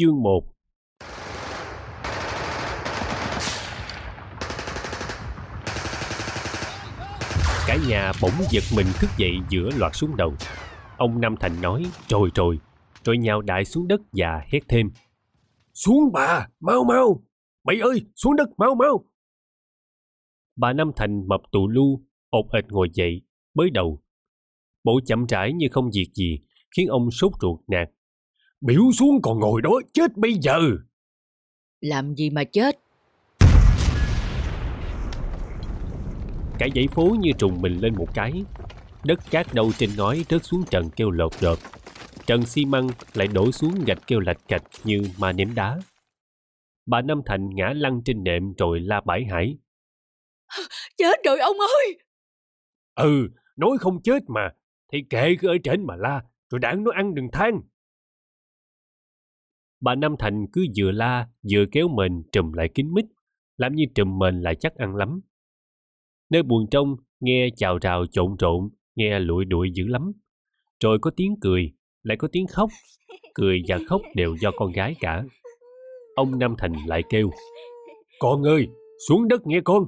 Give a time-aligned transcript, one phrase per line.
[0.00, 0.44] Chương 1
[7.66, 10.34] Cả nhà bỗng giật mình thức dậy giữa loạt súng đầu.
[10.98, 12.58] Ông Nam Thành nói trồi trồi
[13.04, 14.90] rồi nhào đại xuống đất và hét thêm.
[15.74, 17.22] Xuống bà, mau mau!
[17.64, 19.04] Bảy ơi, xuống đất mau mau!
[20.56, 23.22] Bà Nam Thành mập tụ lu, ột ệt ngồi dậy,
[23.54, 24.02] bới đầu.
[24.84, 26.38] Bộ chậm rãi như không việc gì,
[26.76, 27.88] khiến ông sốt ruột nạt.
[28.60, 30.60] Biểu xuống còn ngồi đó, chết bây giờ!
[31.80, 32.78] Làm gì mà chết?
[36.58, 38.44] Cả dãy phố như trùng mình lên một cái.
[39.04, 41.58] Đất cát đâu trên ngói rớt xuống trần kêu lột đột.
[42.26, 45.78] Trần xi măng lại đổ xuống gạch kêu lạch cạch như ma ném đá.
[46.86, 49.58] Bà Năm Thành ngã lăn trên nệm rồi la bãi hải.
[50.96, 51.98] Chết rồi ông ơi!
[52.94, 54.50] Ừ, nói không chết mà,
[54.92, 57.60] thì kệ cứ ở trên mà la, rồi đảng nó ăn đừng than.
[59.80, 63.04] Bà Năm Thành cứ vừa la, vừa kéo mình trùm lại kín mít,
[63.56, 65.20] làm như trùm mình lại chắc ăn lắm.
[66.30, 70.12] Nơi buồn trong, nghe chào rào trộn trộn, nghe lụi đuổi dữ lắm.
[70.84, 72.70] Rồi có tiếng cười, lại có tiếng khóc.
[73.34, 75.24] Cười và khóc đều do con gái cả.
[76.16, 77.30] Ông Nam Thành lại kêu,
[78.18, 78.68] Con ơi,
[79.08, 79.84] xuống đất nghe con.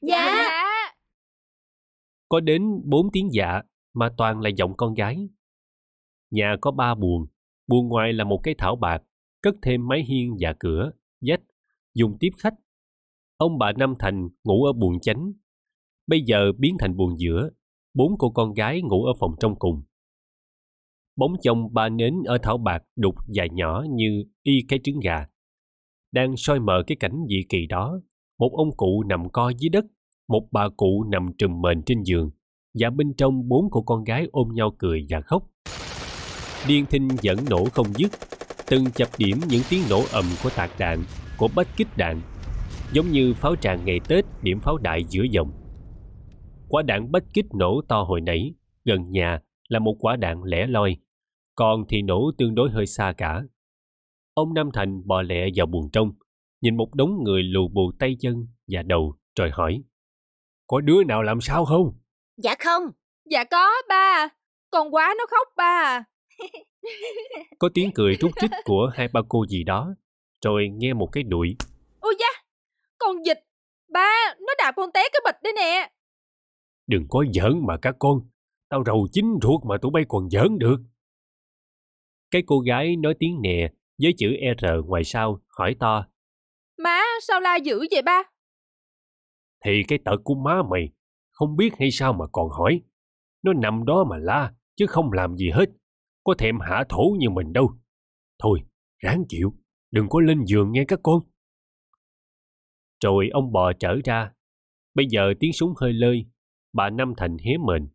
[0.00, 0.50] Dạ!
[2.28, 3.62] Có đến bốn tiếng dạ
[3.94, 5.28] mà toàn là giọng con gái.
[6.30, 7.26] Nhà có ba buồng,
[7.70, 9.02] buồng ngoài là một cái thảo bạc,
[9.42, 10.90] cất thêm mái hiên và cửa,
[11.20, 11.40] dách,
[11.94, 12.54] dùng tiếp khách.
[13.36, 15.32] Ông bà Nam Thành ngủ ở buồng chánh.
[16.06, 17.50] Bây giờ biến thành buồng giữa,
[17.94, 19.82] bốn cô con gái ngủ ở phòng trong cùng.
[21.16, 25.26] Bóng chồng ba nến ở thảo bạc đục dài nhỏ như y cái trứng gà.
[26.12, 28.00] Đang soi mờ cái cảnh dị kỳ đó,
[28.38, 29.84] một ông cụ nằm co dưới đất,
[30.28, 32.30] một bà cụ nằm trùm mền trên giường,
[32.74, 35.50] và bên trong bốn cô con gái ôm nhau cười và khóc.
[36.68, 38.12] Điên thinh vẫn nổ không dứt,
[38.66, 41.02] từng chập điểm những tiếng nổ ầm của tạc đạn,
[41.38, 42.20] của bách kích đạn,
[42.92, 45.52] giống như pháo tràng ngày Tết điểm pháo đại giữa dòng.
[46.68, 48.54] Quả đạn bách kích nổ to hồi nãy,
[48.84, 50.96] gần nhà là một quả đạn lẻ loi,
[51.54, 53.42] còn thì nổ tương đối hơi xa cả.
[54.34, 56.12] Ông Nam Thành bò lẹ vào buồng trong,
[56.60, 59.82] nhìn một đống người lù bù tay chân và đầu, rồi hỏi.
[60.66, 61.92] Có đứa nào làm sao không?
[62.36, 62.82] Dạ không.
[63.30, 64.28] Dạ có ba.
[64.70, 66.04] Con quá nó khóc ba.
[67.58, 69.94] Có tiếng cười rút rít của hai ba cô gì đó,
[70.44, 71.56] rồi nghe một cái đuổi.
[72.00, 72.42] Ôi da,
[72.98, 73.40] con dịch.
[73.92, 75.90] Ba, nó đạp con té cái bịch đấy nè.
[76.86, 78.20] Đừng có giỡn mà các con.
[78.68, 80.76] Tao rầu chín ruột mà tụi bay còn giỡn được.
[82.30, 83.72] Cái cô gái nói tiếng nè
[84.02, 84.28] với chữ
[84.60, 86.06] R ngoài sau hỏi to.
[86.78, 88.22] Má, sao la dữ vậy ba?
[89.64, 90.88] Thì cái tật của má mày,
[91.30, 92.80] không biết hay sao mà còn hỏi.
[93.42, 95.66] Nó nằm đó mà la, chứ không làm gì hết.
[96.30, 97.72] Có thèm hạ thổ như mình đâu.
[98.38, 98.60] Thôi,
[98.98, 99.54] ráng chịu,
[99.90, 101.22] đừng có lên giường nghe các con.
[103.04, 104.32] Rồi ông bò trở ra.
[104.94, 106.26] Bây giờ tiếng súng hơi lơi,
[106.72, 107.88] bà Năm Thành hé mền.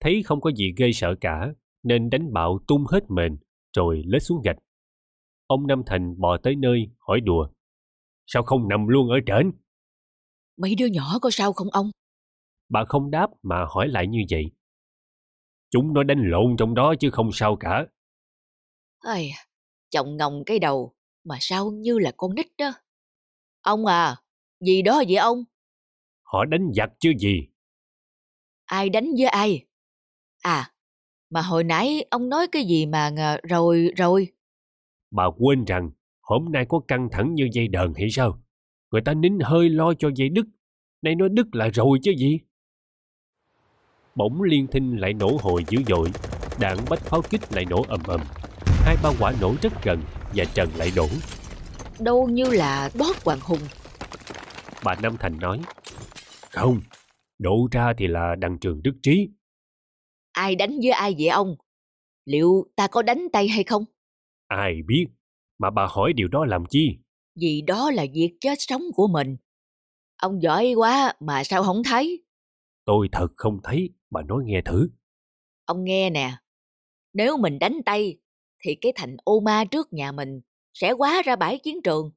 [0.00, 1.52] Thấy không có gì gây sợ cả,
[1.82, 3.38] nên đánh bạo tung hết mền,
[3.76, 4.58] rồi lết xuống gạch.
[5.46, 7.48] Ông Năm Thành bò tới nơi, hỏi đùa.
[8.26, 9.50] Sao không nằm luôn ở trển?
[10.56, 11.90] Mấy đứa nhỏ có sao không ông?
[12.68, 14.50] Bà không đáp mà hỏi lại như vậy.
[15.70, 17.86] Chúng nó đánh lộn trong đó chứ không sao cả.
[18.98, 19.30] Ây,
[19.90, 20.94] chồng ngồng cái đầu
[21.24, 22.72] mà sao như là con nít đó.
[23.60, 24.16] Ông à,
[24.60, 25.44] gì đó vậy ông?
[26.22, 27.48] Họ đánh giặc chứ gì.
[28.64, 29.66] Ai đánh với ai?
[30.42, 30.72] À,
[31.30, 34.28] mà hồi nãy ông nói cái gì mà ngờ- rồi rồi.
[35.10, 38.42] Bà quên rằng hôm nay có căng thẳng như dây đờn hay sao?
[38.90, 40.46] Người ta nín hơi lo cho dây đứt.
[41.02, 42.38] Nay nó đứt lại rồi chứ gì?
[44.14, 46.08] Bỗng liên thinh lại nổ hồi dữ dội.
[46.60, 48.20] Đạn bách pháo kích lại nổ ầm ầm.
[48.84, 50.02] Hai ba quả nổ rất gần
[50.34, 51.06] và trần lại đổ.
[52.00, 53.60] Đâu như là bót Hoàng Hùng.
[54.84, 55.60] Bà Nam Thành nói.
[56.50, 56.80] Không,
[57.38, 59.28] đổ ra thì là đăng trường đức trí.
[60.32, 61.56] Ai đánh với ai vậy ông?
[62.24, 63.84] Liệu ta có đánh tay hay không?
[64.46, 65.06] Ai biết,
[65.58, 66.98] mà bà hỏi điều đó làm chi?
[67.40, 69.36] Vì đó là việc chết sống của mình.
[70.16, 72.24] Ông giỏi quá mà sao không thấy?
[72.84, 74.88] Tôi thật không thấy, bà nói nghe thử.
[75.64, 76.36] Ông nghe nè,
[77.12, 78.18] nếu mình đánh tay
[78.58, 80.40] thì cái thành ô ma trước nhà mình
[80.72, 82.10] sẽ quá ra bãi chiến trường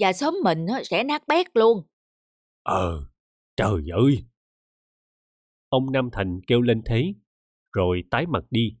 [0.00, 1.82] và xóm mình sẽ nát bét luôn.
[2.62, 3.04] Ờ,
[3.56, 4.24] trời ơi!
[5.68, 7.14] Ông Nam Thành kêu lên thế,
[7.72, 8.76] rồi tái mặt đi.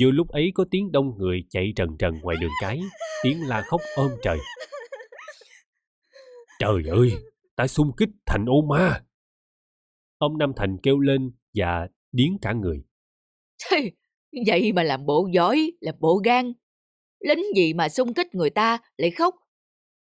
[0.00, 2.80] Vừa lúc ấy có tiếng đông người chạy trần trần ngoài đường cái,
[3.22, 4.38] tiếng la khóc ôm trời.
[6.58, 7.12] Trời ơi,
[7.56, 9.04] ta xung kích thành ô ma!
[10.18, 12.84] Ông Nam Thành kêu lên và điếng cả người.
[14.46, 16.52] Vậy mà làm bộ giỏi, làm bộ gan.
[17.20, 19.34] lính gì mà xung kích người ta lại khóc.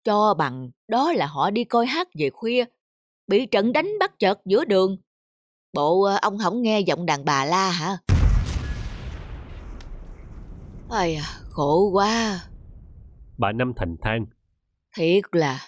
[0.04, 2.64] Cho bằng đó là họ đi coi hát về khuya,
[3.26, 4.96] bị trận đánh bắt chợt giữa đường.
[5.72, 7.98] Bộ ờ, ông không nghe giọng đàn bà la hả?
[10.88, 12.40] Ây à, khổ quá.
[13.38, 14.26] Bà Năm Thành than.
[14.96, 15.60] Thiệt là,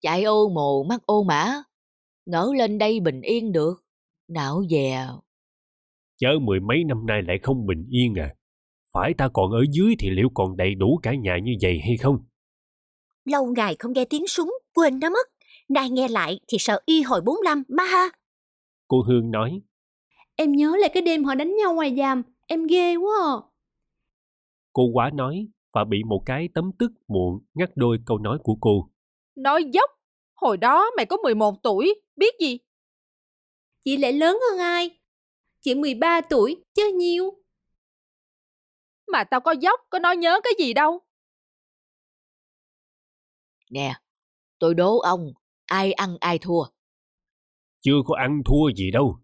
[0.00, 1.62] chạy ô mồ mắt ô mã,
[2.26, 3.81] ngỡ lên đây bình yên được,
[4.28, 5.06] não dè.
[6.18, 8.34] Chớ mười mấy năm nay lại không bình yên à.
[8.92, 11.96] Phải ta còn ở dưới thì liệu còn đầy đủ cả nhà như vậy hay
[11.96, 12.18] không?
[13.24, 15.28] Lâu ngày không nghe tiếng súng, quên nó mất.
[15.68, 18.08] Nay nghe lại thì sợ y hồi 45, ba ha.
[18.88, 19.60] Cô Hương nói.
[20.36, 23.36] Em nhớ lại cái đêm họ đánh nhau ngoài giam, em ghê quá à.
[24.72, 28.56] Cô quá nói và bị một cái tấm tức muộn ngắt đôi câu nói của
[28.60, 28.88] cô.
[29.36, 29.90] Nói dốc,
[30.34, 32.58] hồi đó mày có 11 tuổi, biết gì?
[33.84, 34.90] Chị lại lớn hơn ai?
[35.60, 37.30] Chị 13 tuổi, chứ nhiêu.
[39.12, 41.00] Mà tao có dốc, có nói nhớ cái gì đâu.
[43.70, 43.94] Nè,
[44.58, 45.32] tôi đố ông,
[45.66, 46.64] ai ăn ai thua?
[47.80, 49.18] Chưa có ăn thua gì đâu.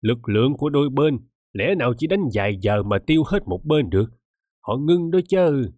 [0.00, 1.18] Lực lượng của đôi bên,
[1.52, 4.06] lẽ nào chỉ đánh vài giờ mà tiêu hết một bên được.
[4.60, 5.70] Họ ngưng đó chứ.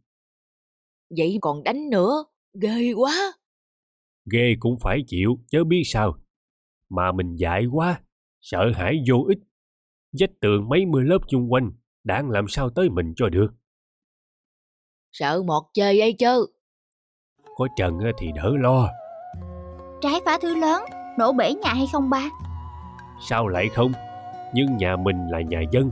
[1.17, 2.25] Vậy còn đánh nữa,
[2.62, 3.32] ghê quá.
[4.32, 6.19] Ghê cũng phải chịu, chớ biết sao.
[6.88, 8.02] Mà mình dại quá,
[8.43, 9.39] sợ hãi vô ích.
[10.21, 11.73] Vách tường mấy mươi lớp chung quanh,
[12.05, 13.49] đáng làm sao tới mình cho được.
[15.12, 16.47] Sợ mọt chơi ấy chứ.
[17.56, 18.89] Có trần thì đỡ lo.
[20.00, 20.85] Trái phá thứ lớn,
[21.19, 22.31] nổ bể nhà hay không ba?
[23.29, 23.93] Sao lại không?
[24.55, 25.91] Nhưng nhà mình là nhà dân,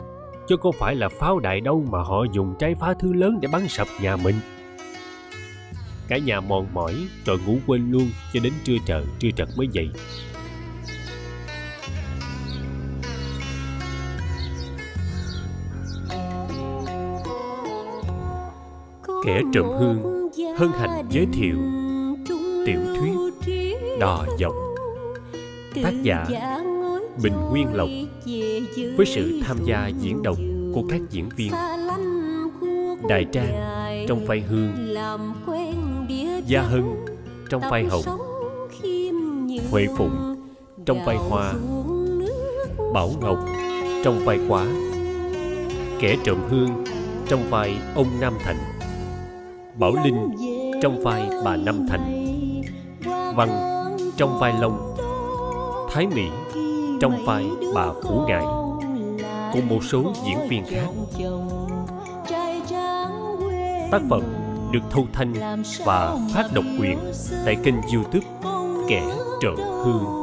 [0.48, 3.48] chứ có phải là pháo đài đâu mà họ dùng trái phá thứ lớn để
[3.52, 4.34] bắn sập nhà mình.
[6.08, 6.94] Cả nhà mòn mỏi
[7.24, 9.88] rồi ngủ quên luôn cho đến trưa trời trưa trật mới dậy.
[19.24, 21.56] Kẻ trộm hương, hân hạnh giới thiệu
[22.66, 23.12] tiểu thuyết
[24.00, 24.52] Đò dọc
[25.82, 26.26] Tác giả
[27.22, 27.88] Bình Nguyên Lộc,
[28.96, 30.36] Với sự tham gia diễn đọc
[30.74, 31.52] của các diễn viên.
[33.08, 33.52] Đại Trang
[34.08, 34.94] trong vai Hương,
[36.46, 36.82] Gia Hân
[37.50, 38.18] trong vai Hồng,
[39.70, 40.36] Huệ Phụng
[40.86, 41.52] trong vai Hoa,
[42.94, 43.38] Bảo Ngọc
[44.04, 44.66] trong vai Quá
[46.00, 46.84] Kẻ trộm hương
[47.28, 48.79] trong vai ông Nam Thành.
[49.80, 50.30] Bảo Linh
[50.82, 52.32] trong vai bà Năm Thành,
[53.36, 53.48] Văn
[54.16, 54.96] trong vai Long,
[55.90, 56.22] Thái Mỹ
[57.00, 58.44] trong vai bà Phủ Ngại
[59.52, 60.86] cùng một số diễn viên khác.
[63.90, 64.22] Tác phẩm
[64.72, 66.98] được thu thanh và phát độc quyền
[67.44, 68.26] tại kênh youtube
[68.88, 69.02] kẻ
[69.42, 70.19] Trợ hương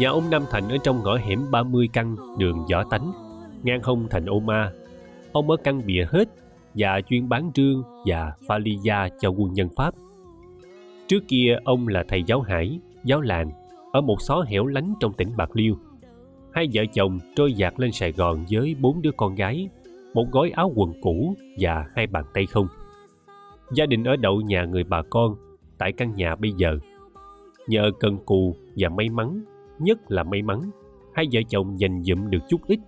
[0.00, 3.12] Nhà ông Nam Thành ở trong ngõ hẻm 30 căn đường Võ Tánh,
[3.62, 4.72] ngang hông thành Ô Ma.
[5.32, 6.28] Ông ở căn bìa hết
[6.74, 9.94] và chuyên bán trương và pha ly gia cho quân nhân Pháp.
[11.06, 13.50] Trước kia ông là thầy giáo hải, giáo làng
[13.92, 15.74] ở một xó hẻo lánh trong tỉnh Bạc Liêu.
[16.52, 19.68] Hai vợ chồng trôi dạt lên Sài Gòn với bốn đứa con gái,
[20.14, 22.66] một gói áo quần cũ và hai bàn tay không.
[23.72, 25.34] Gia đình ở đậu nhà người bà con
[25.78, 26.78] tại căn nhà bây giờ.
[27.66, 29.40] Nhờ cần cù và may mắn,
[29.80, 30.70] nhất là may mắn,
[31.14, 32.80] hai vợ chồng dành dụm được chút ít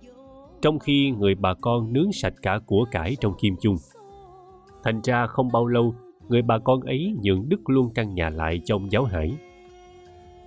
[0.63, 3.75] trong khi người bà con nướng sạch cả của cải trong kim chung.
[4.83, 5.95] Thành ra không bao lâu,
[6.29, 9.33] người bà con ấy nhượng đức luôn căn nhà lại trong giáo hải.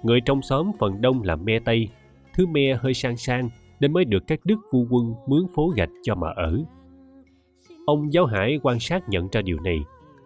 [0.02, 1.88] Người trong xóm phần đông là me Tây,
[2.34, 3.48] thứ me hơi sang sang
[3.80, 6.58] nên mới được các đức phu quân mướn phố gạch cho mà ở.
[7.86, 9.78] Ông giáo hải quan sát nhận ra điều này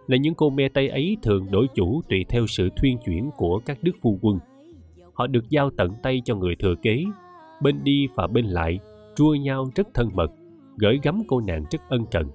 [0.07, 3.61] là những cô me Tây ấy thường đổi chủ tùy theo sự thuyên chuyển của
[3.67, 4.39] các đức phu quân.
[5.21, 7.05] Họ được giao tận tay cho người thừa kế,
[7.63, 8.79] bên đi và bên lại
[9.17, 10.31] trua nhau rất thân mật,
[10.77, 12.27] gửi gắm cô nàng rất ân cần.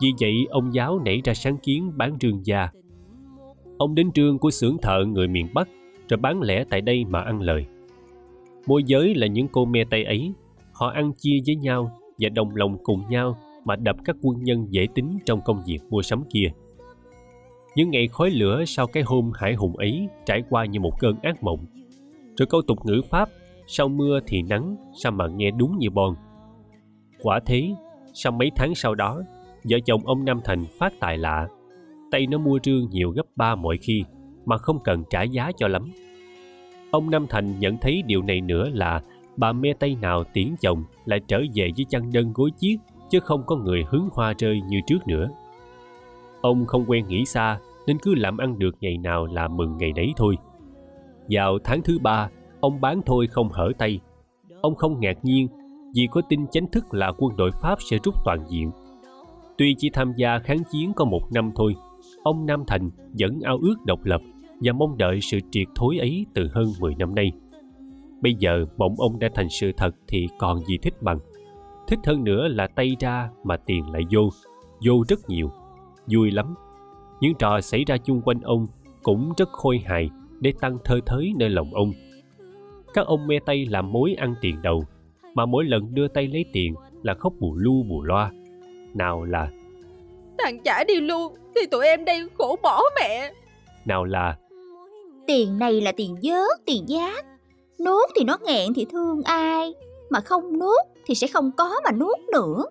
[0.00, 2.68] Vì vậy, ông giáo nảy ra sáng kiến bán rương gia.
[3.78, 5.68] Ông đến trương của xưởng thợ người miền Bắc,
[6.08, 7.66] rồi bán lẻ tại đây mà ăn lời.
[8.66, 10.32] Môi giới là những cô me tay ấy,
[10.72, 14.66] họ ăn chia với nhau và đồng lòng cùng nhau mà đập các quân nhân
[14.70, 16.48] dễ tính trong công việc mua sắm kia.
[17.74, 21.16] Những ngày khói lửa sau cái hôm hải hùng ấy trải qua như một cơn
[21.22, 21.66] ác mộng.
[22.36, 23.28] Rồi câu tục ngữ Pháp,
[23.66, 26.14] sau mưa thì nắng, sao mà nghe đúng như bon
[27.24, 27.74] quả thế,
[28.14, 29.22] sau mấy tháng sau đó,
[29.64, 31.48] vợ chồng ông nam thành phát tài lạ.
[32.10, 34.04] Tay nó mua rương nhiều gấp ba mọi khi,
[34.44, 35.90] mà không cần trả giá cho lắm.
[36.90, 39.02] Ông nam thành nhận thấy điều này nữa là
[39.36, 42.76] bà me tay nào tiễn chồng lại trở về với chăn đơn gối chiếc,
[43.10, 45.28] chứ không có người hứng hoa rơi như trước nữa.
[46.44, 49.92] Ông không quen nghĩ xa nên cứ làm ăn được ngày nào là mừng ngày
[49.92, 50.36] đấy thôi.
[51.28, 52.28] Vào tháng thứ ba,
[52.60, 54.00] ông bán thôi không hở tay.
[54.60, 55.48] Ông không ngạc nhiên
[55.94, 58.70] vì có tin chính thức là quân đội Pháp sẽ rút toàn diện.
[59.58, 61.74] Tuy chỉ tham gia kháng chiến có một năm thôi,
[62.22, 64.20] ông Nam Thành vẫn ao ước độc lập
[64.60, 67.32] và mong đợi sự triệt thối ấy từ hơn 10 năm nay.
[68.20, 71.18] Bây giờ mộng ông đã thành sự thật thì còn gì thích bằng.
[71.88, 74.28] Thích hơn nữa là tay ra mà tiền lại vô,
[74.86, 75.50] vô rất nhiều,
[76.06, 76.54] vui lắm.
[77.20, 78.66] Những trò xảy ra chung quanh ông
[79.02, 81.92] cũng rất khôi hài để tăng thơ thới nơi lòng ông.
[82.94, 84.84] Các ông me tay làm mối ăn tiền đầu,
[85.34, 88.30] mà mỗi lần đưa tay lấy tiền là khóc bù lu bù loa.
[88.94, 89.50] Nào là
[90.38, 93.32] Thằng chả đi luôn Thì tụi em đây khổ bỏ mẹ
[93.84, 94.36] nào là
[95.26, 97.24] Tiền này là tiền vớt, tiền giác.
[97.84, 99.74] Nuốt thì nó nghẹn thì thương ai.
[100.10, 102.64] Mà không nuốt thì sẽ không có mà nuốt nữa.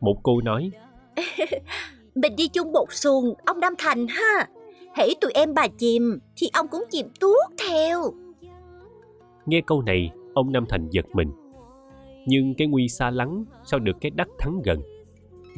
[0.00, 0.70] một cô nói
[2.16, 4.48] Mình đi chung một xuồng, ông Nam Thành ha.
[4.94, 8.02] Hãy tụi em bà chìm, thì ông cũng chìm tuốt theo.
[9.46, 11.28] Nghe câu này, ông Nam Thành giật mình.
[12.26, 14.80] Nhưng cái nguy xa lắng sao được cái đắc thắng gần.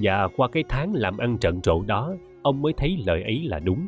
[0.03, 3.59] Và qua cái tháng làm ăn trận rộ đó, ông mới thấy lời ấy là
[3.59, 3.87] đúng.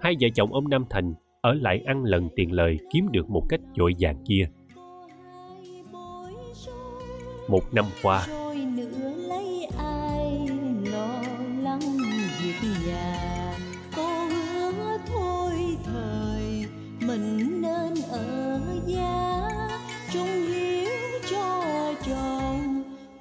[0.00, 3.42] Hai vợ chồng ông Nam Thành ở lại ăn lần tiền lời kiếm được một
[3.48, 4.48] cách dội vàng kia.
[7.48, 8.26] Một năm qua,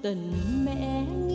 [0.07, 1.26] tình mẹ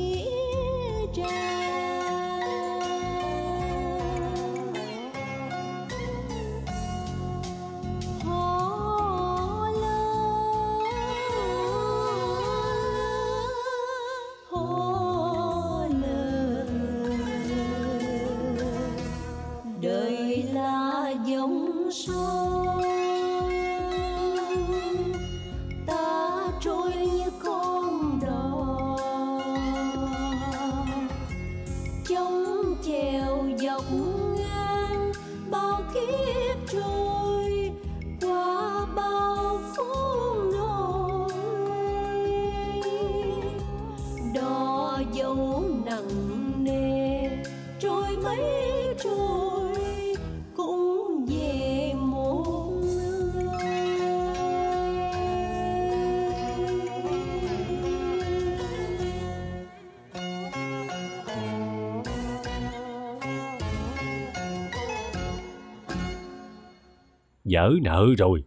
[67.52, 68.44] dở nợ rồi.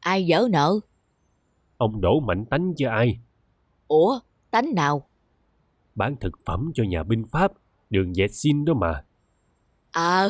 [0.00, 0.80] Ai dở nợ?
[1.76, 3.18] Ông đổ mạnh tánh cho ai?
[3.88, 5.06] Ủa, tánh nào?
[5.94, 7.52] Bán thực phẩm cho nhà binh Pháp,
[7.90, 9.04] đường dệt xin đó mà.
[9.90, 10.28] À,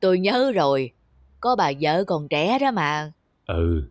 [0.00, 0.92] tôi nhớ rồi.
[1.40, 3.12] Có bà vợ còn trẻ đó mà.
[3.46, 3.90] Ừ,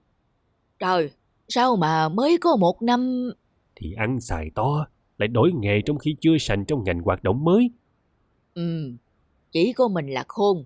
[0.79, 1.11] Trời,
[1.47, 3.31] sao mà mới có một năm...
[3.75, 7.43] thì ăn xài to, lại đổi nghề trong khi chưa sành trong ngành hoạt động
[7.43, 7.71] mới.
[8.53, 8.91] Ừ,
[9.51, 10.63] chỉ có mình là khôn.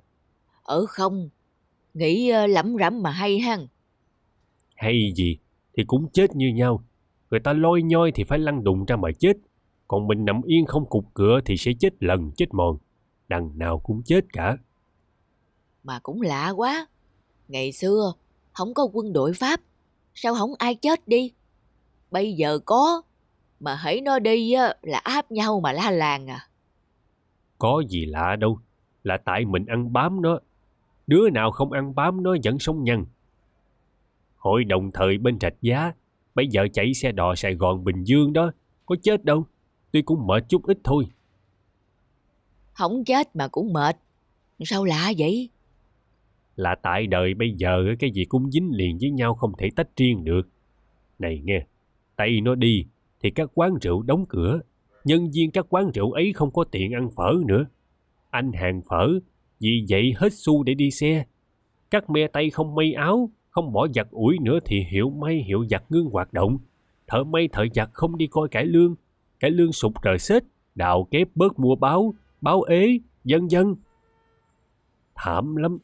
[0.63, 1.29] Ở không,
[1.93, 3.67] nghĩ ờ, lẩm rẩm mà hay hăng.
[4.75, 5.37] Hay gì,
[5.77, 6.83] thì cũng chết như nhau.
[7.31, 9.33] Người ta lôi nhoi thì phải lăn đùng ra mà chết.
[9.87, 12.77] Còn mình nằm yên không cục cửa thì sẽ chết lần chết mòn.
[13.27, 14.57] Đằng nào cũng chết cả.
[15.83, 16.87] Mà cũng lạ quá.
[17.47, 18.13] Ngày xưa,
[18.51, 19.61] không có quân đội Pháp.
[20.13, 21.33] Sao không ai chết đi?
[22.11, 23.01] Bây giờ có.
[23.59, 26.47] Mà hãy nó đi á, là áp nhau mà la làng à.
[27.57, 28.59] Có gì lạ đâu,
[29.03, 30.39] là tại mình ăn bám nó.
[31.11, 33.05] Đứa nào không ăn bám nó vẫn sống nhăn.
[34.35, 35.93] Hội đồng thời bên Rạch Giá,
[36.35, 38.51] bây giờ chạy xe đò Sài Gòn Bình Dương đó,
[38.85, 39.45] có chết đâu.
[39.91, 41.05] Tuy cũng mệt chút ít thôi.
[42.73, 43.97] Không chết mà cũng mệt.
[44.59, 45.49] Sao lạ vậy?
[46.55, 49.97] Là tại đời bây giờ cái gì cũng dính liền với nhau không thể tách
[49.97, 50.47] riêng được.
[51.19, 51.65] Này nghe,
[52.15, 52.85] Tây nó đi
[53.21, 54.59] thì các quán rượu đóng cửa.
[55.03, 57.65] Nhân viên các quán rượu ấy không có tiền ăn phở nữa.
[58.29, 59.19] Anh hàng phở,
[59.61, 61.25] vì vậy hết xu để đi xe.
[61.91, 65.65] Các me tay không may áo, không bỏ giặt ủi nữa thì hiệu may hiệu
[65.69, 66.57] giặt ngưng hoạt động.
[67.07, 68.95] Thợ may thợ giặt không đi coi cải lương.
[69.39, 70.43] Cải lương sụt trời xết,
[70.75, 73.75] đào kép bớt mua báo, báo ế, dân dân.
[75.15, 75.77] Thảm lắm.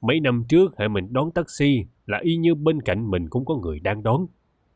[0.00, 3.56] Mấy năm trước hệ mình đón taxi là y như bên cạnh mình cũng có
[3.56, 4.26] người đang đón.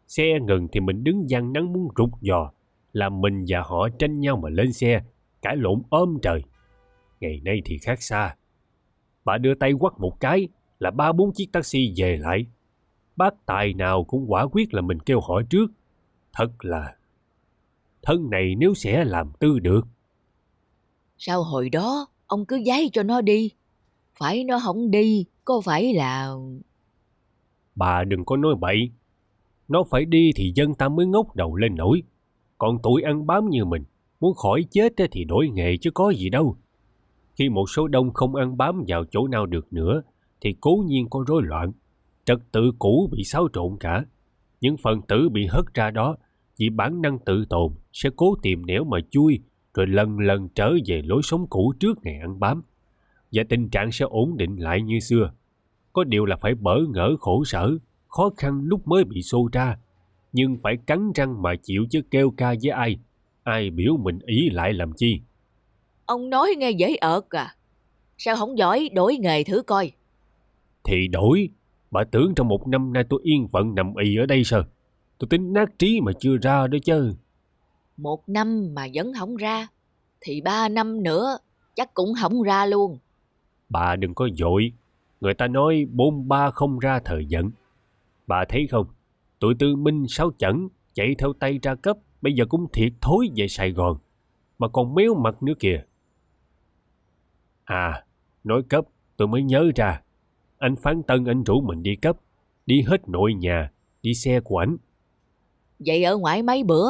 [0.06, 2.50] Xe ngừng thì mình đứng gian nắng muốn rụt giò.
[2.92, 5.02] Là mình và họ tranh nhau mà lên xe,
[5.42, 6.42] cãi lộn ôm trời.
[7.20, 8.34] Ngày nay thì khác xa.
[9.28, 12.46] Bà đưa tay quắt một cái là ba bốn chiếc taxi về lại.
[13.16, 15.66] Bác tài nào cũng quả quyết là mình kêu hỏi trước.
[16.32, 16.96] Thật là...
[18.02, 19.86] Thân này nếu sẽ làm tư được.
[21.18, 23.50] Sao hồi đó ông cứ giấy cho nó đi.
[24.18, 26.30] Phải nó không đi, có phải là...
[27.74, 28.90] Bà đừng có nói bậy.
[29.68, 32.02] Nó phải đi thì dân ta mới ngốc đầu lên nổi.
[32.58, 33.84] Còn tụi ăn bám như mình,
[34.20, 36.56] muốn khỏi chết thì đổi nghề chứ có gì đâu.
[37.38, 40.02] Khi một số đông không ăn bám vào chỗ nào được nữa,
[40.40, 41.72] thì cố nhiên có rối loạn.
[42.24, 44.04] Trật tự cũ bị xáo trộn cả.
[44.60, 46.16] Những phần tử bị hất ra đó
[46.58, 49.40] vì bản năng tự tồn sẽ cố tìm nẻo mà chui
[49.74, 52.62] rồi lần lần trở về lối sống cũ trước ngày ăn bám.
[53.32, 55.32] Và tình trạng sẽ ổn định lại như xưa.
[55.92, 57.78] Có điều là phải bỡ ngỡ khổ sở,
[58.08, 59.78] khó khăn lúc mới bị xô ra.
[60.32, 62.98] Nhưng phải cắn răng mà chịu chứ kêu ca với ai.
[63.42, 65.20] Ai biểu mình ý lại làm chi.
[66.08, 67.56] Ông nói nghe dễ ợt à.
[68.18, 69.92] Sao không giỏi đổi nghề thử coi.
[70.84, 71.48] Thì đổi.
[71.90, 74.62] Bà tưởng trong một năm nay tôi yên phận nằm ì ở đây sao?
[75.18, 77.14] Tôi tính nát trí mà chưa ra đó chứ.
[77.96, 79.68] Một năm mà vẫn không ra,
[80.20, 81.38] thì ba năm nữa
[81.74, 82.98] chắc cũng không ra luôn.
[83.68, 84.72] Bà đừng có dội.
[85.20, 87.50] Người ta nói bôn ba không ra thời giận.
[88.26, 88.86] Bà thấy không?
[89.38, 93.28] Tụi tư minh sáu chẩn chạy theo tay ra cấp bây giờ cũng thiệt thối
[93.36, 93.98] về Sài Gòn.
[94.58, 95.84] Mà còn méo mặt nữa kìa.
[97.68, 98.04] À,
[98.44, 98.84] nói cấp
[99.16, 100.02] tôi mới nhớ ra.
[100.58, 102.16] Anh Phán Tân anh rủ mình đi cấp.
[102.66, 103.70] Đi hết nội nhà,
[104.02, 104.76] đi xe của ảnh.
[105.78, 106.88] Vậy ở ngoài mấy bữa?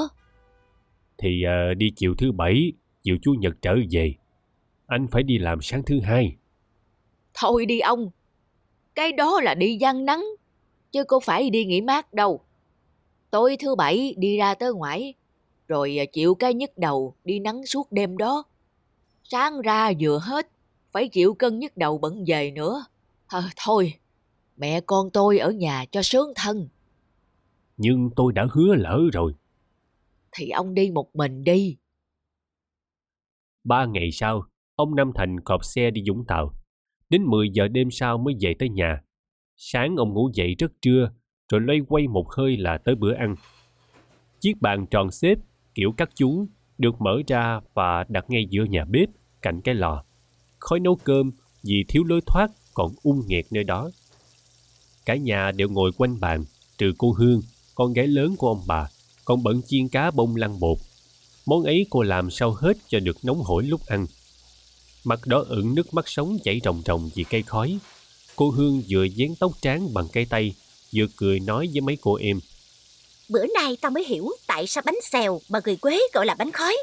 [1.19, 4.15] Thì uh, đi chiều thứ bảy, chiều chủ nhật trở về.
[4.87, 6.37] Anh phải đi làm sáng thứ hai.
[7.35, 8.11] Thôi đi ông.
[8.95, 10.25] Cái đó là đi gian nắng.
[10.93, 12.41] Chứ có phải đi nghỉ mát đâu.
[13.31, 15.15] Tối thứ bảy đi ra tới ngoại.
[15.69, 18.45] Rồi chịu cái nhức đầu đi nắng suốt đêm đó.
[19.25, 20.49] Sáng ra vừa hết.
[20.93, 22.85] Phải chịu cân nhức đầu bận về nữa.
[23.27, 23.95] À, thôi,
[24.57, 26.69] mẹ con tôi ở nhà cho sướng thân.
[27.77, 29.35] Nhưng tôi đã hứa lỡ rồi.
[30.33, 31.77] Thì ông đi một mình đi.
[33.65, 34.43] Ba ngày sau,
[34.77, 36.53] ông Nam Thành cọp xe đi Vũng Tàu.
[37.11, 39.03] Đến 10 giờ đêm sau mới về tới nhà.
[39.57, 41.11] Sáng ông ngủ dậy rất trưa,
[41.53, 43.35] rồi loay quay một hơi là tới bữa ăn.
[44.41, 45.39] Chiếc bàn tròn xếp,
[45.75, 46.47] kiểu các chú,
[46.79, 49.09] được mở ra và đặt ngay giữa nhà bếp,
[49.43, 50.05] cạnh cái lò.
[50.59, 51.31] Khói nấu cơm
[51.63, 53.91] vì thiếu lối thoát còn ung nghẹt nơi đó.
[55.05, 56.45] Cả nhà đều ngồi quanh bàn,
[56.79, 57.43] trừ cô Hương,
[57.75, 58.89] con gái lớn của ông bà,
[59.25, 60.79] còn bận chiên cá bông lăn bột.
[61.47, 64.07] Món ấy cô làm sao hết cho được nóng hổi lúc ăn.
[65.05, 67.79] Mặt đỏ ửng nước mắt sống chảy ròng ròng vì cây khói.
[68.37, 70.55] Cô Hương vừa dán tóc trán bằng cây tay,
[70.95, 72.41] vừa cười nói với mấy cô em.
[73.29, 76.53] Bữa nay tao mới hiểu tại sao bánh xèo mà người Quế gọi là bánh
[76.53, 76.77] khói.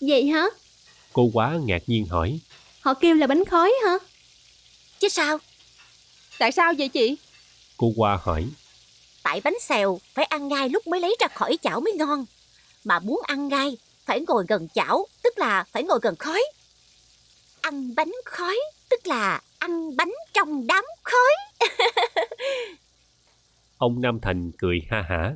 [0.00, 0.44] Vậy hả?
[1.16, 2.40] Cô quá ngạc nhiên hỏi.
[2.80, 3.98] Họ kêu là bánh khói hả?
[4.98, 5.38] Chứ sao?
[6.38, 7.16] Tại sao vậy chị?
[7.76, 8.46] Cô qua hỏi.
[9.22, 12.24] Tại bánh xèo phải ăn ngay lúc mới lấy ra khỏi chảo mới ngon.
[12.84, 16.44] Mà muốn ăn ngay phải ngồi gần chảo, tức là phải ngồi gần khói.
[17.60, 18.58] Ăn bánh khói,
[18.90, 21.68] tức là ăn bánh trong đám khói.
[23.78, 25.34] Ông Nam Thành cười ha hả.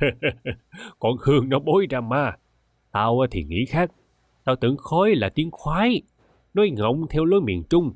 [0.98, 2.32] Con Hương nó bối ra ma.
[2.92, 3.90] Tao thì nghĩ khác.
[4.44, 6.02] Tao tưởng khói là tiếng khoái.
[6.54, 7.92] Nói ngọng theo lối miền Trung.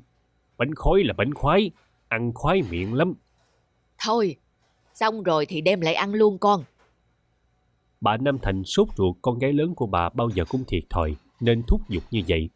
[0.57, 1.71] Bánh khói là bánh khoái.
[2.07, 3.13] Ăn khoái miệng lắm.
[4.05, 4.35] Thôi,
[4.93, 6.63] xong rồi thì đem lại ăn luôn con.
[8.01, 11.15] Bà Nam Thành sốt ruột con gái lớn của bà bao giờ cũng thiệt thòi
[11.39, 12.49] nên thúc giục như vậy.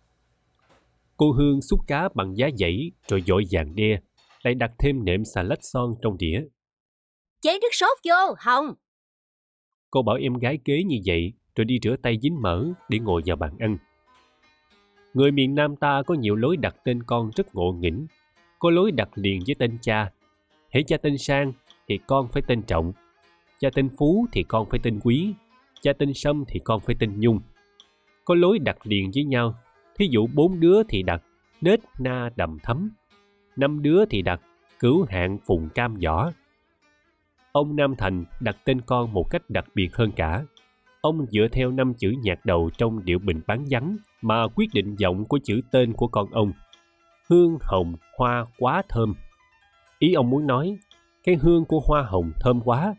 [1.17, 3.99] Cô Hương xúc cá bằng giá dãy rồi dội vàng đe,
[4.43, 6.41] lại đặt thêm nệm xà lách son trong đĩa.
[7.41, 8.65] Chế nước sốt vô, Hồng.
[9.91, 13.21] Cô bảo em gái kế như vậy rồi đi rửa tay dính mỡ để ngồi
[13.25, 13.77] vào bàn ăn.
[15.13, 18.07] Người miền Nam ta có nhiều lối đặt tên con rất ngộ nghĩnh.
[18.59, 20.11] Có lối đặt liền với tên cha.
[20.69, 21.53] Hễ cha tên sang
[21.87, 22.93] thì con phải tên trọng.
[23.59, 25.33] Cha tên phú thì con phải tên quý.
[25.81, 27.39] Cha tên sâm thì con phải tên nhung.
[28.25, 29.55] Có lối đặt liền với nhau.
[29.95, 31.23] Thí dụ bốn đứa thì đặt
[31.61, 32.89] nết, na, đầm, thấm.
[33.55, 34.41] Năm đứa thì đặt
[34.79, 36.31] cứu hạng phùng cam, giỏ.
[37.51, 40.43] Ông Nam Thành đặt tên con một cách đặc biệt hơn cả.
[41.03, 44.95] Ông dựa theo năm chữ nhạc đầu trong điệu bình bán vắng mà quyết định
[44.95, 46.51] giọng của chữ tên của con ông.
[47.29, 49.13] Hương hồng hoa quá thơm.
[49.99, 50.77] Ý ông muốn nói,
[51.23, 52.95] cái hương của hoa hồng thơm quá,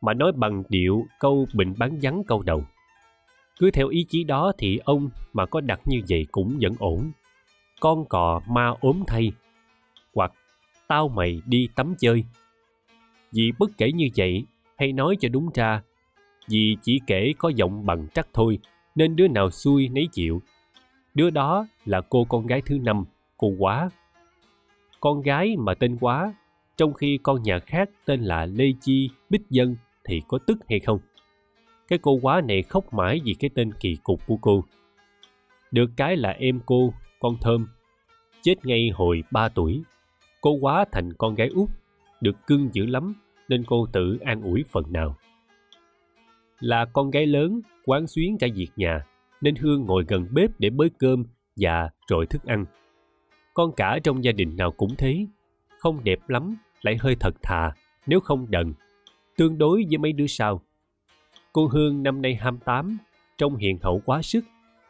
[0.00, 2.64] mà nói bằng điệu câu bình bán vắng câu đầu.
[3.58, 7.10] Cứ theo ý chí đó thì ông mà có đặt như vậy cũng vẫn ổn.
[7.80, 9.32] Con cò ma ốm thay,
[10.14, 10.32] hoặc
[10.88, 12.24] tao mày đi tắm chơi.
[13.32, 14.44] Vì bất kể như vậy,
[14.76, 15.82] hay nói cho đúng ra,
[16.48, 18.58] vì chỉ kể có giọng bằng trắc thôi,
[18.94, 20.42] nên đứa nào xui nấy chịu.
[21.14, 23.04] Đứa đó là cô con gái thứ năm,
[23.36, 23.90] cô Quá.
[25.00, 26.34] Con gái mà tên Quá,
[26.76, 30.80] trong khi con nhà khác tên là Lê Chi, Bích Dân thì có tức hay
[30.80, 30.98] không?
[31.88, 34.64] Cái cô Quá này khóc mãi vì cái tên kỳ cục của cô.
[35.70, 37.66] Được cái là em cô, con Thơm,
[38.42, 39.82] chết ngay hồi 3 tuổi.
[40.40, 41.68] Cô quá thành con gái út,
[42.20, 43.14] được cưng dữ lắm
[43.48, 45.16] nên cô tự an ủi phần nào.
[46.60, 49.06] Là con gái lớn, quán xuyến cả việc nhà,
[49.40, 51.24] nên Hương ngồi gần bếp để bới cơm
[51.56, 52.64] và trội thức ăn.
[53.54, 55.26] Con cả trong gia đình nào cũng thế,
[55.78, 57.72] không đẹp lắm, lại hơi thật thà,
[58.06, 58.74] nếu không đần,
[59.36, 60.60] tương đối với mấy đứa sau.
[61.52, 62.98] Cô Hương năm nay 28,
[63.38, 64.44] trông hiền hậu quá sức,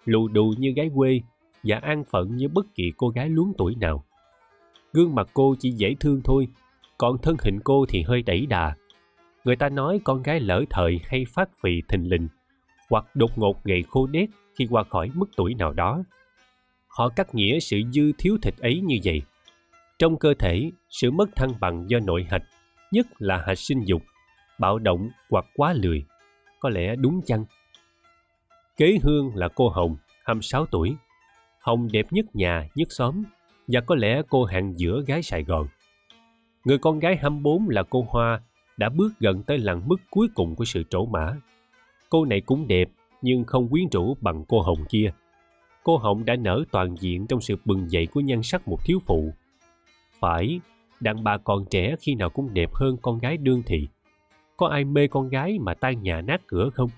[0.05, 1.21] lù đù như gái quê
[1.63, 4.05] và an phận như bất kỳ cô gái luống tuổi nào.
[4.93, 6.49] Gương mặt cô chỉ dễ thương thôi,
[6.99, 8.77] còn thân hình cô thì hơi đẩy đà.
[9.47, 12.29] Người ta nói con gái lỡ thời hay phát phì thình lình,
[12.91, 14.29] hoặc đột ngột gầy khô đét
[14.59, 16.03] khi qua khỏi mức tuổi nào đó.
[16.87, 19.23] Họ cắt nghĩa sự dư thiếu thịt ấy như vậy.
[19.99, 22.43] Trong cơ thể, sự mất thăng bằng do nội hạch,
[22.93, 24.03] nhất là hạch sinh dục,
[24.59, 26.05] bạo động hoặc quá lười.
[26.61, 27.45] Có lẽ đúng chăng?
[28.77, 30.97] Kế Hương là cô Hồng, 26 tuổi.
[31.61, 33.23] Hồng đẹp nhất nhà, nhất xóm,
[33.67, 35.69] và có lẽ cô hạng giữa gái Sài Gòn.
[36.65, 38.41] Người con gái 24 là cô Hoa,
[38.77, 41.37] đã bước gần tới lặng mức cuối cùng của sự trổ mã.
[42.11, 42.89] Cô này cũng đẹp,
[43.23, 45.13] nhưng không quyến rũ bằng cô Hồng kia.
[45.83, 48.99] Cô Hồng đã nở toàn diện trong sự bừng dậy của nhan sắc một thiếu
[49.07, 49.33] phụ.
[50.19, 50.61] Phải,
[51.01, 53.89] đàn bà còn trẻ khi nào cũng đẹp hơn con gái đương thị.
[54.57, 56.91] Có ai mê con gái mà tan nhà nát cửa không?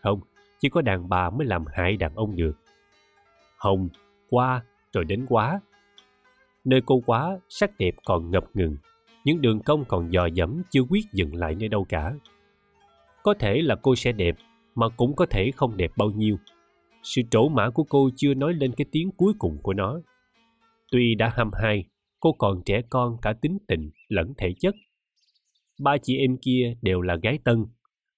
[0.00, 0.20] Không,
[0.60, 2.52] chỉ có đàn bà mới làm hại đàn ông được.
[3.56, 3.88] Hồng,
[4.30, 5.60] qua, rồi đến quá.
[6.64, 8.76] Nơi cô quá, sắc đẹp còn ngập ngừng,
[9.28, 12.14] những đường cong còn dò dẫm chưa quyết dừng lại nơi đâu cả.
[13.22, 14.36] Có thể là cô sẽ đẹp,
[14.74, 16.36] mà cũng có thể không đẹp bao nhiêu.
[17.02, 20.00] Sự trổ mã của cô chưa nói lên cái tiếng cuối cùng của nó.
[20.92, 21.84] Tuy đã hăm hai,
[22.20, 24.74] cô còn trẻ con cả tính tình lẫn thể chất.
[25.80, 27.66] Ba chị em kia đều là gái tân,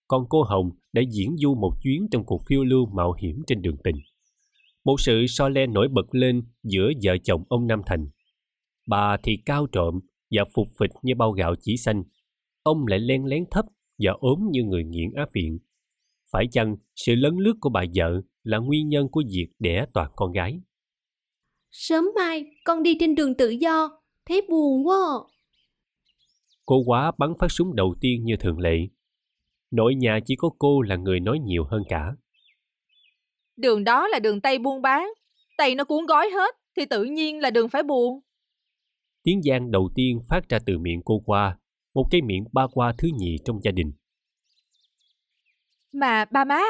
[0.09, 3.63] còn cô Hồng đã diễn du một chuyến trong cuộc phiêu lưu mạo hiểm trên
[3.63, 3.97] đường tình.
[4.85, 8.09] Một sự so le nổi bật lên giữa vợ chồng ông Nam Thành.
[8.89, 12.03] Bà thì cao trộm và phục phịch như bao gạo chỉ xanh.
[12.63, 13.65] Ông lại len lén thấp
[13.99, 15.59] và ốm như người nghiện á viện.
[16.33, 20.11] Phải chăng sự lấn lướt của bà vợ là nguyên nhân của việc đẻ toàn
[20.17, 20.61] con gái?
[21.71, 24.97] Sớm mai con đi trên đường tự do, thấy buồn quá.
[24.97, 25.41] à.
[26.67, 28.79] Cô quá bắn phát súng đầu tiên như thường lệ.
[29.71, 32.13] Nội nhà chỉ có cô là người nói nhiều hơn cả.
[33.57, 35.09] Đường đó là đường Tây buôn bán.
[35.59, 38.21] Tây nó cuốn gói hết, thì tự nhiên là đường phải buồn.
[39.23, 41.59] Tiếng giang đầu tiên phát ra từ miệng cô qua,
[41.95, 43.93] một cái miệng ba qua thứ nhì trong gia đình.
[45.93, 46.61] Mà ba má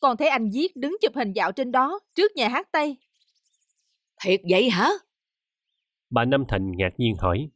[0.00, 2.96] con thấy anh Viết đứng chụp hình dạo trên đó, trước nhà hát Tây.
[4.24, 4.88] Thiệt vậy hả?
[6.10, 7.50] Bà Năm Thành ngạc nhiên hỏi.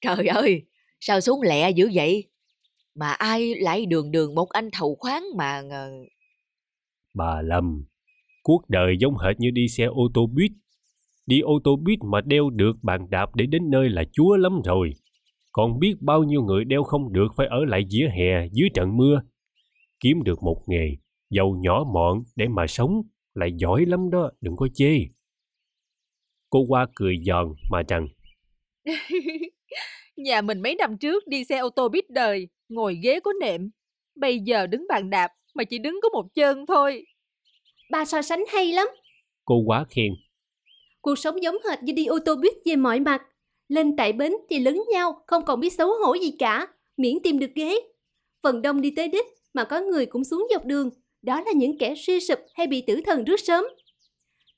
[0.00, 0.62] Trời ơi,
[1.00, 2.30] sao xuống lẹ dữ vậy?
[2.94, 5.62] Mà ai lại đường đường một anh thầu khoáng mà...
[7.14, 7.84] Bà Lâm,
[8.42, 10.52] cuộc đời giống hệt như đi xe ô tô buýt.
[11.26, 14.60] Đi ô tô buýt mà đeo được bàn đạp để đến nơi là chúa lắm
[14.64, 14.90] rồi.
[15.52, 18.96] Còn biết bao nhiêu người đeo không được phải ở lại vỉa hè dưới trận
[18.96, 19.22] mưa.
[20.00, 20.96] Kiếm được một nghề,
[21.30, 23.02] giàu nhỏ mọn để mà sống
[23.34, 24.98] lại giỏi lắm đó, đừng có chê.
[26.50, 28.08] Cô qua cười giòn mà rằng
[30.16, 33.70] Nhà mình mấy năm trước đi xe ô tô biết đời, ngồi ghế có nệm.
[34.16, 37.04] Bây giờ đứng bàn đạp mà chỉ đứng có một chân thôi.
[37.90, 38.88] Ba so sánh hay lắm.
[39.44, 40.12] cô quá khen.
[41.06, 43.22] Cuộc sống giống hệt như đi ô tô buýt về mọi mặt.
[43.68, 47.38] Lên tại bến thì lấn nhau, không còn biết xấu hổ gì cả, miễn tìm
[47.38, 47.80] được ghế.
[48.42, 50.90] Phần đông đi tới đích mà có người cũng xuống dọc đường,
[51.22, 53.64] đó là những kẻ suy sụp hay bị tử thần rước sớm.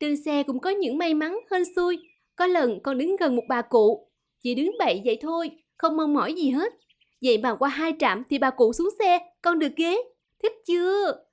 [0.01, 1.99] Trên xe cũng có những may mắn hên xui,
[2.37, 4.09] có lần con đứng gần một bà cụ,
[4.43, 6.73] chỉ đứng bậy vậy thôi, không mong mỏi gì hết.
[7.23, 10.03] Vậy mà qua hai trạm thì bà cụ xuống xe, con được ghế.
[10.43, 11.25] Thích chưa?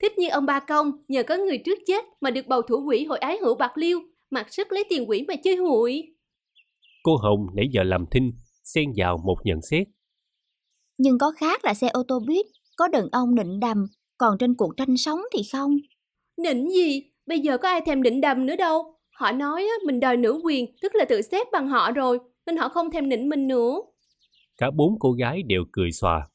[0.00, 3.04] Thích như ông Ba Công, nhờ có người trước chết mà được bầu thủ quỹ
[3.04, 4.00] hội ái hữu Bạc Liêu,
[4.32, 6.14] mặc sức lấy tiền quỹ mà chơi hụi.
[7.02, 8.32] Cô Hồng nãy giờ làm thinh,
[8.64, 9.86] xen vào một nhận xét.
[10.98, 13.86] Nhưng có khác là xe ô tô buýt, có đàn ông nịnh đầm,
[14.18, 15.76] còn trên cuộc tranh sống thì không.
[16.38, 17.02] Nịnh gì?
[17.26, 18.98] Bây giờ có ai thèm nịnh đầm nữa đâu.
[19.10, 22.56] Họ nói á, mình đòi nữ quyền, tức là tự xét bằng họ rồi, nên
[22.56, 23.74] họ không thèm nịnh mình nữa.
[24.56, 26.28] Cả bốn cô gái đều cười xòa.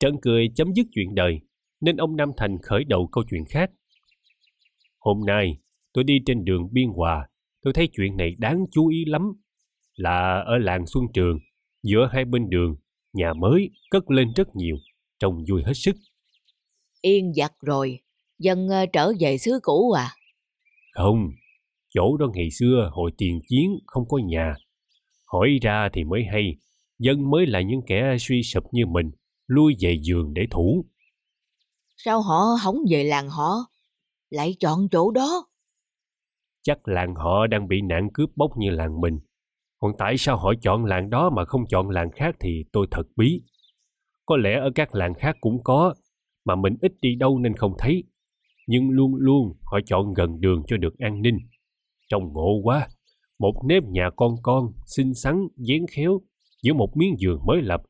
[0.00, 1.40] Trận cười chấm dứt chuyện đời,
[1.80, 3.70] nên ông Nam Thành khởi đầu câu chuyện khác.
[4.98, 5.58] Hôm nay,
[5.92, 7.28] tôi đi trên đường Biên Hòa,
[7.62, 9.32] tôi thấy chuyện này đáng chú ý lắm.
[9.94, 11.38] Là ở làng Xuân Trường,
[11.82, 12.76] giữa hai bên đường,
[13.12, 14.76] nhà mới cất lên rất nhiều,
[15.18, 15.96] trông vui hết sức.
[17.00, 18.00] Yên giặt rồi,
[18.38, 20.10] dân ờ, trở về xứ cũ à?
[20.94, 21.30] Không,
[21.94, 24.54] chỗ đó ngày xưa hồi tiền chiến không có nhà.
[25.26, 26.56] Hỏi ra thì mới hay,
[26.98, 29.10] dân mới là những kẻ suy sụp như mình,
[29.46, 30.84] lui về giường để thủ.
[31.96, 33.72] Sao họ không về làng họ?
[34.32, 35.46] lại chọn chỗ đó?
[36.62, 39.18] Chắc làng họ đang bị nạn cướp bóc như làng mình.
[39.78, 43.06] Còn tại sao họ chọn làng đó mà không chọn làng khác thì tôi thật
[43.16, 43.42] bí.
[44.26, 45.94] Có lẽ ở các làng khác cũng có,
[46.44, 48.04] mà mình ít đi đâu nên không thấy.
[48.66, 51.38] Nhưng luôn luôn họ chọn gần đường cho được an ninh.
[52.08, 52.88] Trông ngộ quá,
[53.38, 56.20] một nếp nhà con con, xinh xắn, dáng khéo,
[56.62, 57.82] giữa một miếng giường mới lập,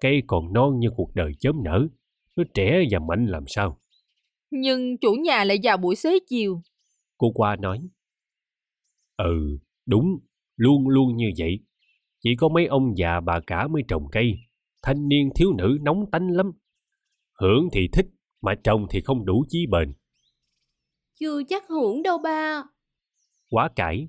[0.00, 1.86] cây còn non như cuộc đời chớm nở.
[2.36, 3.78] Nó trẻ và mạnh làm sao?
[4.50, 6.62] Nhưng chủ nhà lại vào buổi xế chiều.
[7.18, 7.80] Cô qua nói.
[9.18, 10.18] Ừ, đúng,
[10.56, 11.58] luôn luôn như vậy.
[12.20, 14.32] Chỉ có mấy ông già bà cả mới trồng cây.
[14.82, 16.52] Thanh niên thiếu nữ nóng tánh lắm.
[17.40, 18.06] Hưởng thì thích,
[18.42, 19.92] mà trồng thì không đủ chí bền.
[21.20, 22.62] Chưa chắc hưởng đâu ba.
[23.50, 24.08] Quá cải,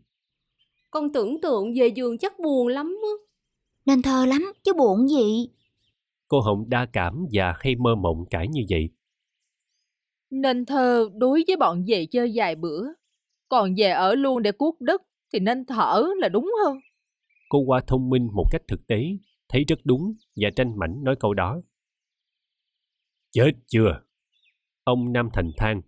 [0.91, 3.09] Con tưởng tượng về giường chắc buồn lắm á.
[3.85, 5.49] Nên thơ lắm, chứ buồn gì.
[6.27, 8.89] cô Hồng đa cảm và hay mơ mộng cãi như vậy.
[10.29, 12.87] Nên thơ đối với bọn về chơi vài bữa.
[13.49, 15.01] Còn về ở luôn để cuốc đất
[15.33, 16.79] thì nên thở là đúng hơn.
[17.49, 19.03] Cô qua thông minh một cách thực tế,
[19.49, 21.61] thấy rất đúng và tranh mảnh nói câu đó.
[23.31, 24.01] Chết chưa?
[24.83, 25.81] Ông Nam Thành than.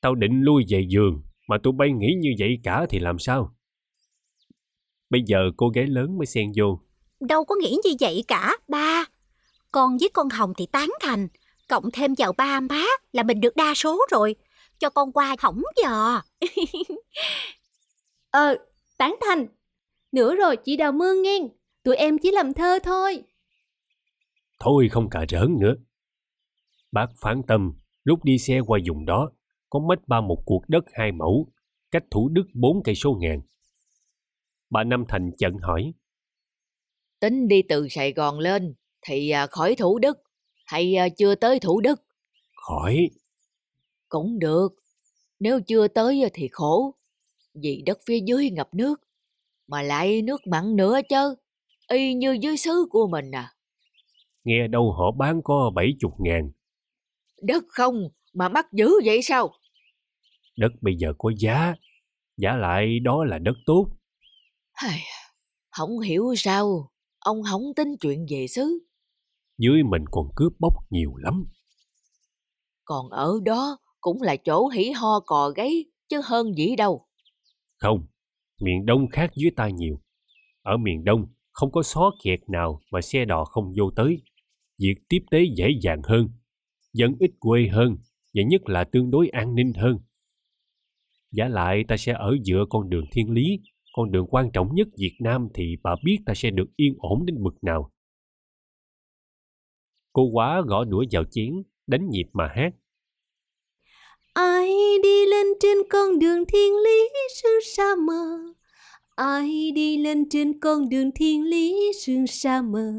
[0.00, 3.54] Tao định lui về giường, mà tụi bay nghĩ như vậy cả thì làm sao?
[5.10, 6.80] Bây giờ cô gái lớn mới xen vô.
[7.20, 9.04] Đâu có nghĩ như vậy cả, ba.
[9.72, 11.28] Con với con Hồng thì tán thành.
[11.68, 14.36] Cộng thêm vào ba má là mình được đa số rồi.
[14.84, 16.20] Cho con qua hỏng giờ.
[18.30, 18.56] Ờ,
[18.98, 19.46] tán thành.
[20.12, 21.38] Nữa rồi chị Đào Mương nghe.
[21.82, 23.22] Tụi em chỉ làm thơ thôi.
[24.60, 25.74] Thôi không cà rỡn nữa.
[26.92, 27.72] Bác phán tâm,
[28.04, 29.30] lúc đi xe qua vùng đó,
[29.70, 31.52] có mất ba một cuộc đất hai mẫu,
[31.90, 33.40] cách Thủ Đức bốn cây số ngàn.
[34.70, 35.92] Bà Năm Thành chận hỏi,
[37.20, 38.74] Tính đi từ Sài Gòn lên
[39.06, 40.18] thì à, khỏi Thủ Đức
[40.66, 42.02] hay à, chưa tới Thủ Đức
[42.66, 43.10] khỏi,
[44.14, 44.68] cũng được.
[45.40, 46.94] Nếu chưa tới thì khổ,
[47.62, 49.00] vì đất phía dưới ngập nước,
[49.66, 51.34] mà lại nước mặn nữa chứ,
[51.88, 53.54] y như dưới xứ của mình à.
[54.44, 56.50] nghe đâu họ bán có bảy chục ngàn,
[57.42, 59.52] Đất không mà mắc dữ vậy sao?
[60.56, 61.74] đất bây giờ có giá,
[62.36, 63.86] giá lại đó là đất tốt.
[65.70, 68.78] Không hiểu sao, ông không tính chuyện về xứ,
[69.58, 71.44] Dưới mình còn cướp bóc nhiều lắm.
[72.84, 77.06] còn ở đó cũng là chỗ hỉ ho cò gáy chứ hơn gì đâu.
[77.76, 78.06] Không,
[78.60, 80.00] miền Đông khác dưới ta nhiều.
[80.62, 84.22] Ở miền Đông không có xó kẹt nào mà xe đò không vô tới.
[84.78, 86.28] Việc tiếp tế dễ dàng hơn,
[86.92, 87.96] dân ít quê hơn
[88.34, 89.98] và nhất là tương đối an ninh hơn.
[91.32, 93.60] Giả lại ta sẽ ở giữa con đường thiên lý,
[93.96, 97.26] con đường quan trọng nhất Việt Nam thì bà biết ta sẽ được yên ổn
[97.26, 97.90] đến bực nào.
[100.12, 102.74] Cô quá gõ đũa vào chén, đánh nhịp mà hát.
[104.34, 104.68] Ai
[105.02, 107.08] đi lên trên con đường thiên lý
[107.42, 108.38] sương sa mờ
[109.16, 112.92] Ai đi lên trên con đường thiên lý sương sa mờ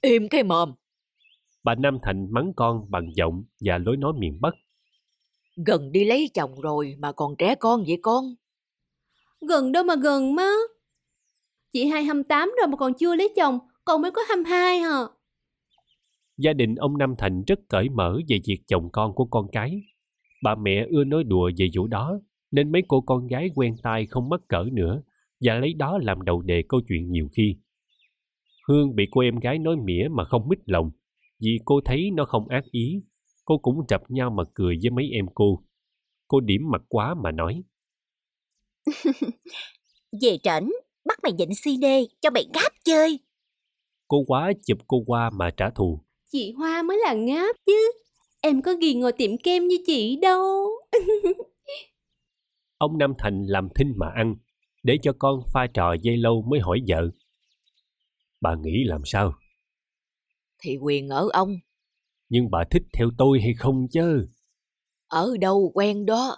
[0.00, 0.72] Im cái mồm,
[1.64, 4.54] Bà Nam Thành mắng con bằng giọng và lối nói miền Bắc.
[5.66, 8.24] gần đi lấy chồng rồi mà còn trẻ con vậy con.
[9.48, 10.50] Gần đâu mà gần má
[11.72, 14.98] Chị hai 28 rồi mà còn chưa lấy chồng Còn mới có 22 hả
[16.36, 19.82] Gia đình ông Nam Thành rất cởi mở về việc chồng con của con cái.
[20.42, 24.06] Bà mẹ ưa nói đùa về vụ đó, nên mấy cô con gái quen tai
[24.06, 25.02] không mắc cỡ nữa
[25.40, 27.56] và lấy đó làm đầu đề câu chuyện nhiều khi.
[28.68, 30.90] Hương bị cô em gái nói mỉa mà không mít lòng,
[31.40, 33.02] vì cô thấy nó không ác ý.
[33.44, 35.64] Cô cũng rập nhau mà cười với mấy em cô.
[36.28, 37.62] Cô điểm mặt quá mà nói.
[40.22, 40.70] Về trển,
[41.04, 41.84] bắt mày dịnh CD
[42.20, 43.20] cho mày gáp chơi.
[44.08, 46.00] Cô quá chụp cô qua mà trả thù.
[46.32, 47.92] Chị Hoa mới là ngáp chứ
[48.40, 50.66] Em có ghi ngồi tiệm kem như chị đâu
[52.78, 54.36] Ông Nam Thành làm thinh mà ăn,
[54.82, 57.10] để cho con pha trò dây lâu mới hỏi vợ.
[58.40, 59.32] Bà nghĩ làm sao?
[60.62, 61.54] Thì quyền ở ông,
[62.28, 64.28] Nhưng bà thích theo tôi hay không chứ?
[65.08, 66.36] ở đâu quen đó.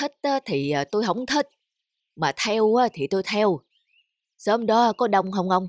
[0.00, 1.48] Thích á thì à, tôi không thích,
[2.16, 3.58] mà theo á thì tôi theo.
[4.38, 5.66] Sớm đó có đông không ông?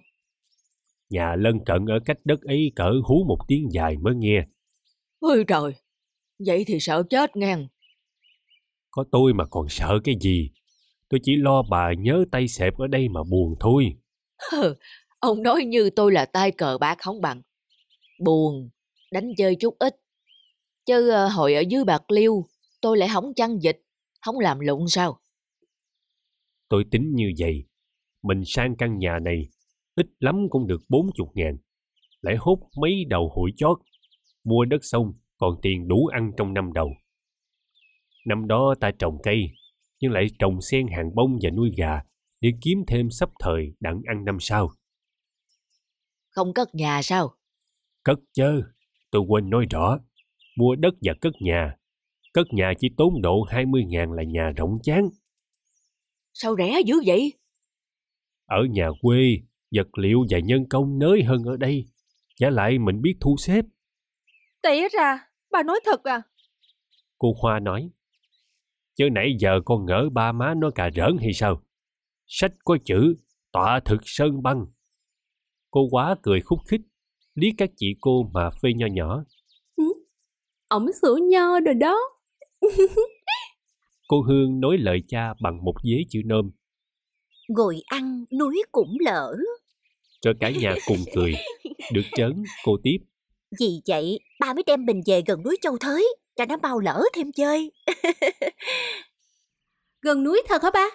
[1.09, 4.45] Nhà lân cận ở cách đất ấy cỡ hú một tiếng dài mới nghe.
[5.25, 5.73] Ôi trời,
[6.45, 7.67] vậy thì sợ chết ngang.
[8.91, 10.51] Có tôi mà còn sợ cái gì?
[11.09, 13.95] Tôi chỉ lo bà nhớ tay xẹp ở đây mà buồn thôi.
[15.19, 17.41] ông nói như tôi là tay cờ bạc không bằng.
[18.23, 18.69] Buồn,
[19.11, 19.95] đánh chơi chút ít.
[20.85, 22.47] Chứ à, hồi ở dưới bạc liêu,
[22.81, 23.81] tôi lại không chăn dịch,
[24.21, 25.19] không làm lụng sao?
[26.69, 27.63] Tôi tính như vậy.
[28.23, 29.49] Mình sang căn nhà này,
[29.95, 31.57] ít lắm cũng được bốn chục ngàn.
[32.21, 33.77] Lại hút mấy đầu hụi chót.
[34.45, 36.89] Mua đất xong, còn tiền đủ ăn trong năm đầu.
[38.25, 39.49] Năm đó ta trồng cây,
[39.99, 42.01] nhưng lại trồng sen hàng bông và nuôi gà
[42.41, 44.71] để kiếm thêm sắp thời đặng ăn năm sau.
[46.29, 47.35] Không cất nhà sao?
[48.03, 48.61] Cất chớ,
[49.11, 49.99] tôi quên nói rõ.
[50.57, 51.75] Mua đất và cất nhà.
[52.33, 55.09] Cất nhà chỉ tốn độ 20 ngàn là nhà rộng chán.
[56.33, 57.33] Sao rẻ dữ vậy?
[58.45, 59.37] Ở nhà quê,
[59.75, 61.85] vật liệu và nhân công nới hơn ở đây.
[62.39, 63.65] Giả lại mình biết thu xếp.
[64.65, 66.21] Tỉa ra, bà nói thật à?
[67.17, 67.89] Cô Hoa nói.
[68.95, 71.61] Chứ nãy giờ con ngỡ ba má nó cà rỡn hay sao?
[72.27, 73.15] Sách có chữ,
[73.51, 74.65] tọa thực sơn băng.
[75.71, 76.81] Cô quá cười khúc khích,
[77.35, 79.23] liếc các chị cô mà phê nho nhỏ.
[80.67, 81.99] Ổng sửa nho rồi đó.
[84.07, 86.51] Cô Hương nói lời cha bằng một vế chữ nôm,
[87.47, 89.35] Ngồi ăn núi cũng lỡ.
[90.21, 91.33] cho cả nhà cùng cười.
[91.93, 92.97] Được trớn, cô tiếp.
[93.59, 97.03] Vì vậy, ba mới đem mình về gần núi Châu Thới, cho nó mau lỡ
[97.13, 97.71] thêm chơi.
[100.01, 100.85] Gần núi thật hả ba?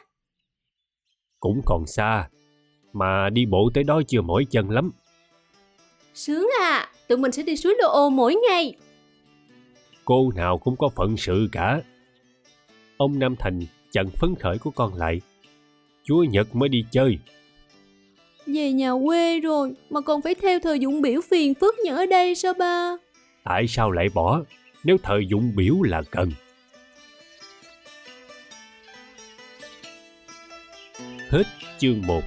[1.40, 2.28] Cũng còn xa,
[2.92, 4.90] mà đi bộ tới đó chưa mỏi chân lắm.
[6.14, 8.74] Sướng à, tụi mình sẽ đi suối Lô Ô mỗi ngày.
[10.04, 11.82] Cô nào cũng có phận sự cả.
[12.96, 13.60] Ông Nam Thành
[13.92, 15.20] chặn phấn khởi của con lại.
[16.02, 17.18] Chúa Nhật mới đi chơi.
[18.46, 22.06] Về nhà quê rồi, mà còn phải theo thời dụng biểu phiền phức như ở
[22.06, 22.96] đây sao ba?
[23.44, 24.40] Tại sao lại bỏ
[24.84, 26.30] nếu thời dụng biểu là cần?
[31.30, 31.44] Hết
[31.78, 32.22] chương 1